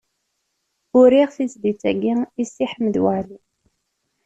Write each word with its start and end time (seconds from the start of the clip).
Uriɣ 0.99 1.29
tizlit-agi 1.35 2.13
i 2.41 2.43
Si 2.51 2.65
Ḥmed 2.71 2.95
Waɛli. 3.03 3.39